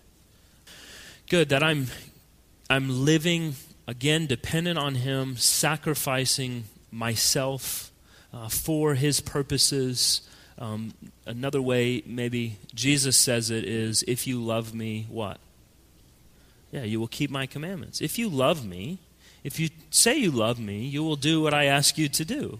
[1.29, 1.49] Good.
[1.49, 1.89] That I'm,
[2.71, 3.53] I'm living,
[3.87, 7.91] again, dependent on Him, sacrificing myself
[8.33, 10.21] uh, for his purposes.
[10.57, 10.93] Um,
[11.25, 15.39] another way, maybe Jesus says it is if you love me, what?
[16.71, 18.01] Yeah, you will keep my commandments.
[18.01, 18.99] If you love me,
[19.43, 22.59] if you say you love me, you will do what I ask you to do.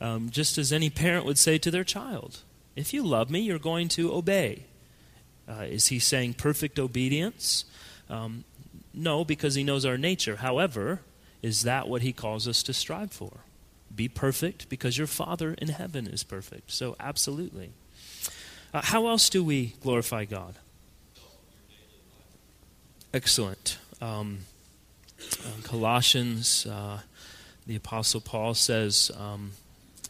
[0.00, 2.40] Um, just as any parent would say to their child.
[2.76, 4.64] If you love me, you're going to obey.
[5.48, 7.64] Uh, is he saying perfect obedience?
[8.08, 8.44] Um,
[8.92, 10.36] no, because he knows our nature.
[10.36, 11.00] However,
[11.42, 13.40] is that what he calls us to strive for?
[13.96, 16.72] Be perfect because your Father in heaven is perfect.
[16.72, 17.72] So, absolutely.
[18.72, 20.56] Uh, how else do we glorify God?
[23.12, 23.78] Excellent.
[24.00, 24.40] Um,
[25.20, 27.00] uh, Colossians, uh,
[27.66, 29.52] the Apostle Paul says um,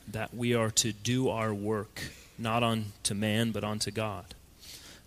[0.09, 2.01] that we are to do our work
[2.38, 4.35] not unto man, but unto God.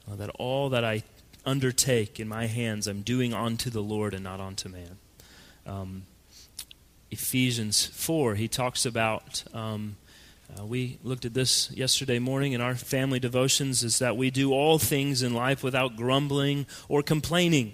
[0.10, 1.04] Uh, that all that I
[1.46, 4.98] undertake in my hands, I'm doing unto the Lord and not unto man.
[5.66, 6.04] Um,
[7.12, 9.44] Ephesians 4, he talks about.
[9.54, 9.98] Um,
[10.58, 14.54] uh, we looked at this yesterday morning in our family devotions is that we do
[14.54, 17.74] all things in life without grumbling or complaining.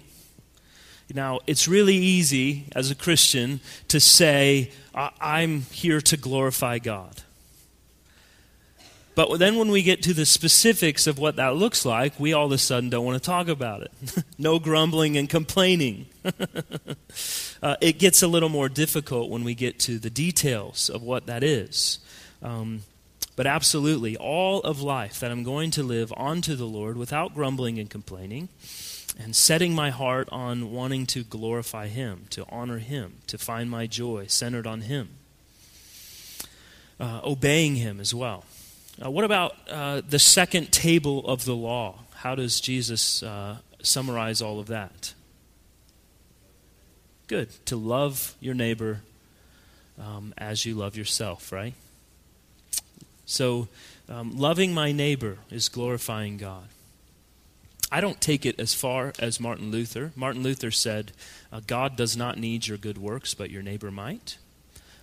[1.12, 7.23] Now, it's really easy as a Christian to say, I'm here to glorify God.
[9.14, 12.46] But then when we get to the specifics of what that looks like, we all
[12.46, 13.92] of a sudden don't want to talk about it.
[14.38, 16.06] no grumbling and complaining.
[17.62, 21.26] uh, it gets a little more difficult when we get to the details of what
[21.26, 22.00] that is.
[22.42, 22.82] Um,
[23.36, 27.78] but absolutely, all of life that I'm going to live onto the Lord without grumbling
[27.78, 28.48] and complaining,
[29.18, 33.86] and setting my heart on wanting to glorify Him, to honor Him, to find my
[33.86, 35.10] joy centered on Him,
[36.98, 38.44] uh, obeying Him as well.
[39.02, 42.00] Uh, what about uh, the second table of the law?
[42.16, 45.14] How does Jesus uh, summarize all of that?
[47.26, 47.48] Good.
[47.66, 49.00] To love your neighbor
[49.98, 51.74] um, as you love yourself, right?
[53.26, 53.68] So,
[54.08, 56.68] um, loving my neighbor is glorifying God.
[57.90, 60.12] I don't take it as far as Martin Luther.
[60.14, 61.12] Martin Luther said,
[61.52, 64.36] uh, God does not need your good works, but your neighbor might.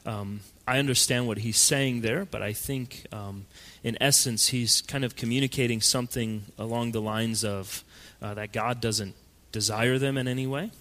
[0.05, 3.45] Um, I understand what he's saying there, but I think um,
[3.83, 7.83] in essence he's kind of communicating something along the lines of
[8.21, 9.15] uh, that God doesn't
[9.51, 10.71] desire them in any way,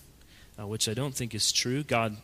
[0.58, 1.82] uh, which I don't think is true.
[1.82, 2.16] God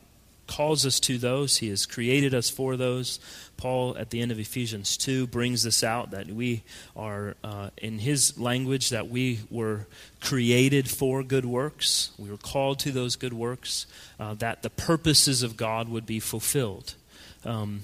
[0.46, 3.18] calls us to those, He has created us for those.
[3.56, 6.62] Paul, at the end of Ephesians 2, brings this out that we
[6.94, 9.86] are, uh, in his language, that we were
[10.20, 12.10] created for good works.
[12.18, 13.86] We were called to those good works,
[14.20, 16.94] uh, that the purposes of God would be fulfilled.
[17.44, 17.82] Um,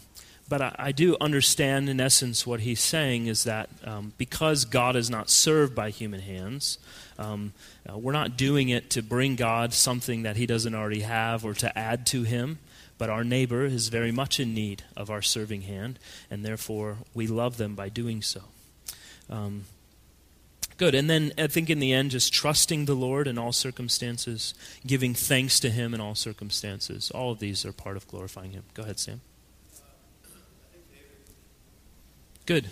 [0.49, 4.97] but I, I, do understand, in essence, what he's saying is that um, because God
[4.97, 6.79] is not served by human hands,
[7.23, 7.53] um,
[7.89, 11.55] uh, we're not doing it to bring God something that he doesn't already have or
[11.55, 12.59] to add to him.
[12.99, 15.99] But our neighbor is very much in need of our serving hand,
[16.31, 18.43] and therefore we love them by doing so.
[19.29, 19.65] Um,
[20.77, 20.95] good.
[20.95, 24.55] And then I think in the end, just trusting the Lord in all circumstances,
[24.87, 27.11] giving thanks to Him in all circumstances.
[27.11, 28.65] All of these are part of glorifying Him.
[28.75, 29.21] Go ahead, Sam.
[32.47, 32.71] Good.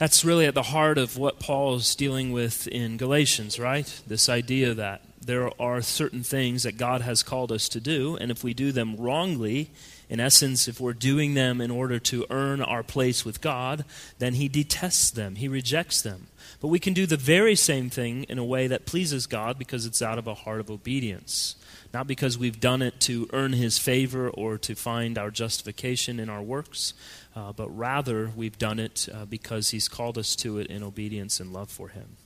[0.00, 4.00] That's really at the heart of what Paul is dealing with in Galatians, right?
[4.06, 8.30] This idea that there are certain things that God has called us to do, and
[8.30, 9.68] if we do them wrongly,
[10.08, 13.84] in essence, if we're doing them in order to earn our place with God,
[14.18, 16.28] then He detests them, He rejects them.
[16.62, 19.84] But we can do the very same thing in a way that pleases God because
[19.84, 21.56] it's out of a heart of obedience.
[21.92, 26.30] Not because we've done it to earn His favor or to find our justification in
[26.30, 26.94] our works,
[27.34, 31.40] uh, but rather we've done it uh, because He's called us to it in obedience
[31.40, 32.16] and love for Him.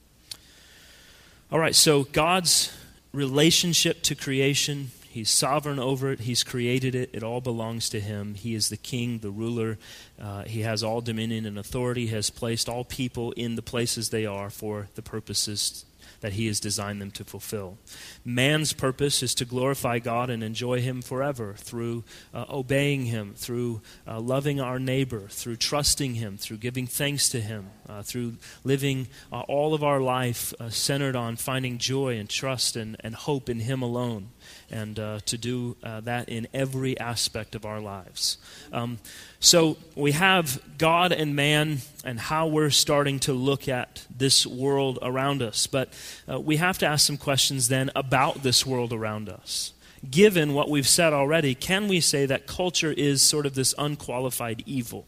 [1.52, 2.72] All right, so God's
[3.12, 6.20] relationship to creation, He's sovereign over it.
[6.20, 7.10] He's created it.
[7.12, 8.34] It all belongs to Him.
[8.34, 9.78] He is the king, the ruler.
[10.20, 12.08] Uh, he has all dominion and authority.
[12.08, 15.84] Has placed all people in the places they are for the purposes
[16.20, 17.78] that He has designed them to fulfill.
[18.24, 23.82] Man's purpose is to glorify God and enjoy Him forever through uh, obeying Him, through
[24.06, 29.08] uh, loving our neighbor, through trusting Him, through giving thanks to Him, uh, through living
[29.32, 33.48] uh, all of our life uh, centered on finding joy and trust and, and hope
[33.48, 34.30] in Him alone
[34.70, 38.38] and uh, to do uh, that in every aspect of our lives.
[38.72, 38.98] Um,
[39.40, 44.98] so we have God and man and how we're starting to look at this world
[45.02, 45.66] around us.
[45.66, 45.92] But
[46.30, 49.72] uh, we have to ask some questions then about this world around us.
[50.10, 54.62] Given what we've said already, can we say that culture is sort of this unqualified
[54.66, 55.06] evil?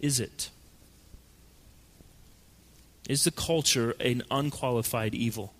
[0.00, 0.50] Is it?
[3.08, 5.52] Is the culture an unqualified evil?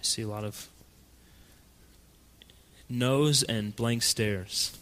[0.00, 0.68] I see a lot of
[2.88, 4.76] nose and blank stares.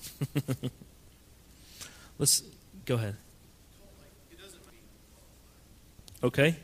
[2.18, 2.42] Let's
[2.84, 3.16] go ahead.
[6.22, 6.56] Okay.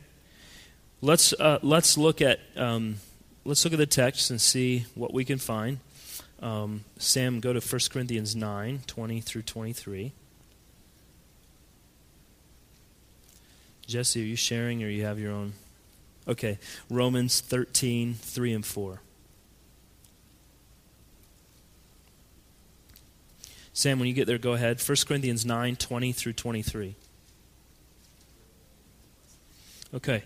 [1.01, 2.95] Let's uh, let's look at um,
[3.45, 5.79] let's look at the text and see what we can find.
[6.41, 10.11] Um, Sam, go to 1 Corinthians 9, 20 through 23.
[13.85, 15.53] Jesse, are you sharing or you have your own?
[16.27, 16.57] Okay.
[16.89, 19.01] Romans 13, 3 and 4.
[23.73, 24.79] Sam, when you get there, go ahead.
[24.79, 26.95] 1 Corinthians 9 20 through 23.
[29.95, 30.23] Okay.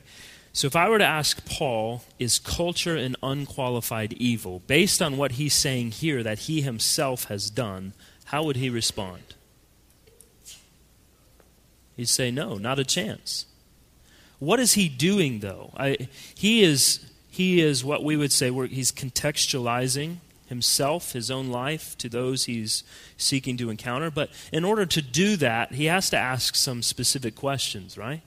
[0.51, 4.63] So if I were to ask Paul, is culture an unqualified evil?
[4.67, 7.93] Based on what he's saying here that he himself has done,
[8.25, 9.35] how would he respond?
[11.95, 13.45] He'd say, no, not a chance.
[14.39, 15.71] What is he doing, though?
[15.77, 20.17] I, he, is, he is what we would say, he's contextualizing
[20.47, 22.83] himself, his own life, to those he's
[23.17, 24.09] seeking to encounter.
[24.09, 28.21] But in order to do that, he has to ask some specific questions, right?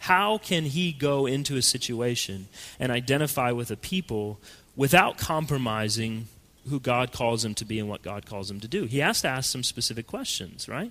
[0.00, 2.48] How can he go into a situation
[2.80, 4.40] and identify with a people
[4.74, 6.26] without compromising
[6.68, 8.84] who God calls him to be and what God calls him to do?
[8.84, 10.90] He has to ask some specific questions, right?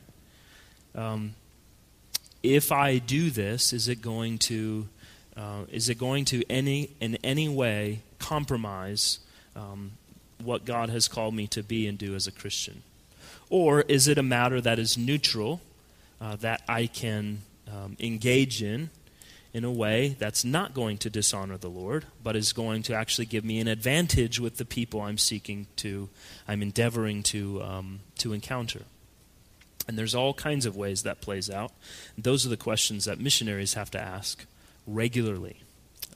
[0.96, 1.36] Um,
[2.44, 4.88] if I do this, is it going to
[5.36, 9.20] uh, is it going to any in any way compromise
[9.56, 9.92] um,
[10.44, 12.84] what God has called me to be and do as a Christian?
[13.50, 15.62] Or is it a matter that is neutral,
[16.20, 18.90] uh, that I can um, engage in
[19.54, 23.26] in a way that's not going to dishonor the Lord, but is going to actually
[23.26, 26.08] give me an advantage with the people I'm seeking to,
[26.48, 28.84] I'm endeavoring to, um, to encounter?
[29.88, 31.74] And there's all kinds of ways that plays out.
[32.18, 34.46] Those are the questions that missionaries have to ask
[34.88, 35.58] regularly.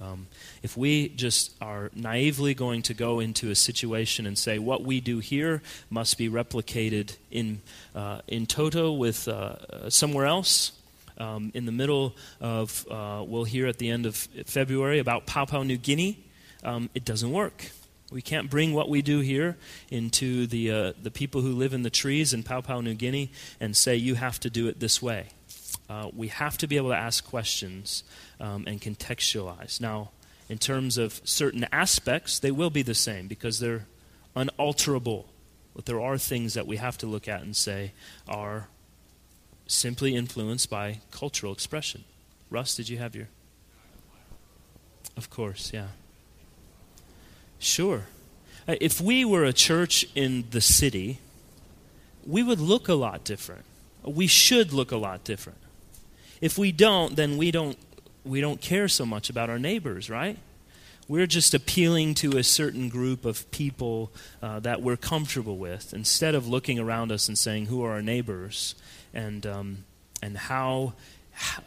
[0.01, 0.27] Um,
[0.61, 4.99] if we just are naively going to go into a situation and say what we
[4.99, 7.61] do here must be replicated in,
[7.95, 10.73] uh, in toto with uh, somewhere else,
[11.17, 14.15] um, in the middle of, uh, we'll hear at the end of
[14.45, 16.19] February about Papua New Guinea,
[16.63, 17.71] um, it doesn't work.
[18.11, 19.57] We can't bring what we do here
[19.89, 23.75] into the, uh, the people who live in the trees in Papua New Guinea and
[23.75, 25.27] say, you have to do it this way.
[25.89, 28.03] Uh, we have to be able to ask questions
[28.39, 29.79] um, and contextualize.
[29.79, 30.11] Now,
[30.49, 33.85] in terms of certain aspects, they will be the same because they're
[34.35, 35.27] unalterable.
[35.75, 37.91] But there are things that we have to look at and say
[38.27, 38.67] are
[39.67, 42.03] simply influenced by cultural expression.
[42.49, 43.27] Russ, did you have your?
[45.17, 45.87] Of course, yeah.
[47.59, 48.03] Sure.
[48.67, 51.19] Uh, if we were a church in the city,
[52.25, 53.65] we would look a lot different
[54.05, 55.59] we should look a lot different.
[56.41, 57.77] If we don't, then we don't,
[58.23, 60.37] we don't care so much about our neighbors, right?
[61.07, 64.11] We're just appealing to a certain group of people
[64.41, 68.01] uh, that we're comfortable with instead of looking around us and saying, who are our
[68.01, 68.73] neighbors?
[69.13, 69.85] And, um,
[70.23, 70.93] and how,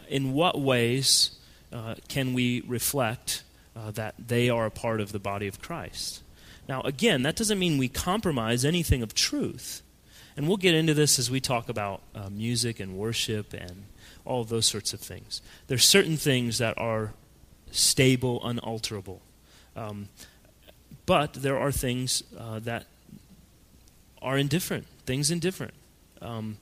[0.09, 1.31] in what ways
[1.71, 3.43] uh, can we reflect
[3.75, 6.21] uh, that they are a part of the body of Christ?
[6.67, 9.81] Now, again, that doesn't mean we compromise anything of truth.
[10.35, 13.85] And we'll get into this as we talk about uh, music and worship and
[14.29, 15.41] all those sorts of things.
[15.67, 17.13] There's certain things that are
[17.71, 19.21] stable, unalterable.
[19.75, 20.09] Um,
[21.05, 22.85] but there are things uh, that
[24.21, 25.73] are indifferent, things indifferent.
[26.21, 26.57] Um,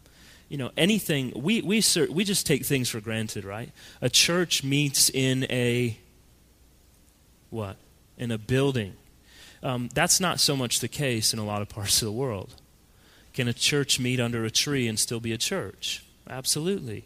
[0.48, 3.70] you know, anything, we, we, we just take things for granted, right?
[4.02, 5.98] A church meets in a,
[7.50, 7.76] what?
[8.18, 8.94] In a building.
[9.62, 12.56] Um, that's not so much the case in a lot of parts of the world.
[13.34, 16.06] Can a church meet under a tree and still be a church?
[16.30, 17.04] Absolutely.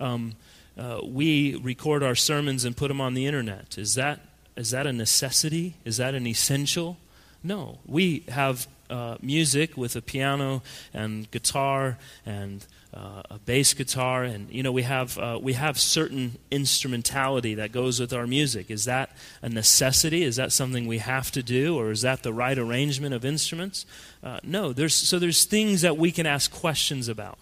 [0.00, 0.34] Um,
[0.78, 3.76] uh, we record our sermons and put them on the internet.
[3.78, 4.20] Is that
[4.56, 5.76] is that a necessity?
[5.84, 6.98] Is that an essential?
[7.42, 7.78] No.
[7.86, 11.96] We have uh, music with a piano and guitar
[12.26, 17.54] and uh, a bass guitar, and you know we have uh, we have certain instrumentality
[17.54, 18.70] that goes with our music.
[18.70, 20.24] Is that a necessity?
[20.24, 23.86] Is that something we have to do, or is that the right arrangement of instruments?
[24.24, 24.72] Uh, no.
[24.72, 27.38] There's so there's things that we can ask questions about.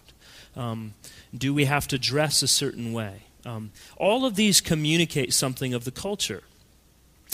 [0.55, 0.93] Um,
[1.35, 3.23] do we have to dress a certain way?
[3.45, 6.43] Um, all of these communicate something of the culture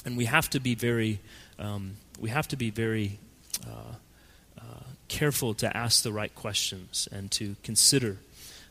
[0.06, 1.20] and we have to be very,
[1.60, 3.20] um, we have to be very
[3.66, 3.96] uh,
[4.60, 8.18] uh, careful to ask the right questions and to consider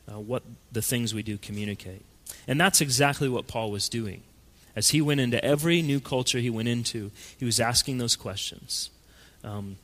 [0.09, 2.05] uh, what the things we do communicate.
[2.47, 4.23] And that's exactly what Paul was doing.
[4.77, 8.91] As he went into every new culture he went into, he was asking those questions.
[9.43, 9.77] Um,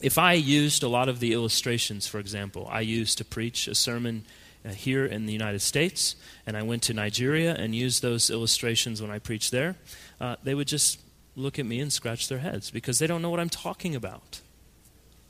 [0.00, 3.74] if I used a lot of the illustrations, for example, I used to preach a
[3.74, 4.24] sermon
[4.70, 6.16] here in the United States,
[6.46, 9.76] and I went to Nigeria and used those illustrations when I preached there,
[10.20, 11.00] uh, they would just
[11.36, 14.40] look at me and scratch their heads because they don't know what I'm talking about.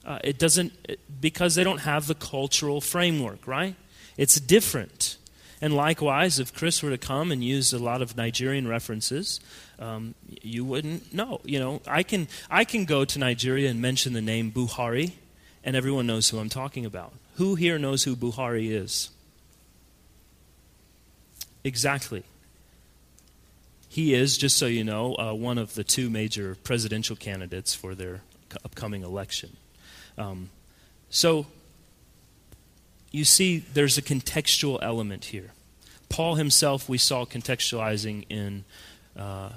[0.04, 3.74] Uh, it doesn't, it, because they don't have the cultural framework, right?
[4.16, 5.18] It's different.
[5.60, 9.40] And likewise, if Chris were to come and use a lot of Nigerian references,
[9.78, 11.40] um, you wouldn't know.
[11.44, 15.12] You know, I can, I can go to Nigeria and mention the name Buhari,
[15.64, 17.12] and everyone knows who I'm talking about.
[17.36, 19.10] Who here knows who Buhari is?
[21.64, 22.24] Exactly.
[23.88, 27.94] He is, just so you know, uh, one of the two major presidential candidates for
[27.94, 28.22] their
[28.64, 29.56] upcoming election.
[30.16, 30.50] Um,
[31.10, 31.46] so,
[33.10, 35.52] you see, there's a contextual element here.
[36.08, 38.64] Paul himself, we saw contextualizing in
[39.16, 39.50] uh,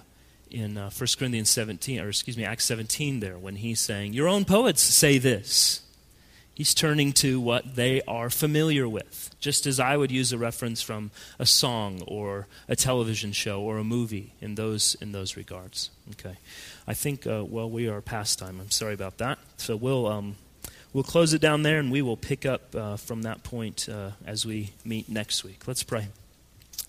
[0.49, 4.27] in uh, 1 Corinthians 17, or excuse me, Acts 17 there, when he's saying, Your
[4.27, 5.81] own poets say this.
[6.61, 10.79] He's turning to what they are familiar with, just as I would use a reference
[10.79, 11.09] from
[11.39, 15.89] a song or a television show or a movie in those, in those regards.
[16.11, 16.37] Okay.
[16.85, 18.59] I think, uh, well, we are past time.
[18.59, 19.39] I'm sorry about that.
[19.57, 20.35] So we'll, um,
[20.93, 24.11] we'll close it down there and we will pick up uh, from that point uh,
[24.27, 25.67] as we meet next week.
[25.67, 26.09] Let's pray.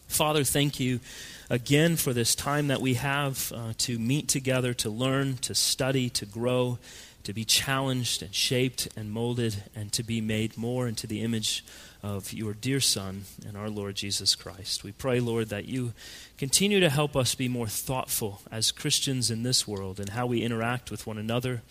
[0.07, 1.01] Father, thank you
[1.49, 6.11] again for this time that we have uh, to meet together, to learn, to study,
[6.11, 6.79] to grow
[7.25, 11.65] to be challenged and shaped and molded and to be made more into the image
[12.03, 14.83] of your dear Son and our Lord Jesus Christ.
[14.83, 15.93] We pray, Lord, that you
[16.37, 20.43] continue to help us be more thoughtful as Christians in this world and how we
[20.43, 21.63] interact with one another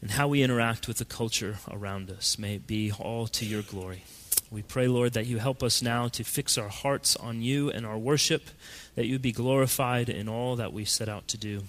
[0.00, 2.38] and how we interact with the culture around us.
[2.38, 4.04] May it be all to your glory.
[4.50, 7.86] We pray, Lord, that you help us now to fix our hearts on you and
[7.86, 8.50] our worship,
[8.96, 11.62] that you be glorified in all that we set out to do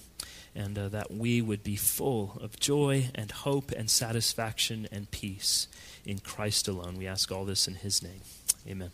[0.55, 5.67] and uh, that we would be full of joy and hope and satisfaction and peace
[6.05, 6.97] in Christ alone.
[6.97, 8.21] We ask all this in His name.
[8.67, 8.91] Amen.